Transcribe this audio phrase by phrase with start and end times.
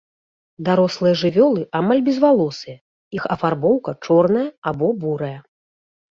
[0.67, 2.77] Дарослыя жывёлы амаль безвалосыя,
[3.17, 5.37] іх афарбоўка чорная або бурая.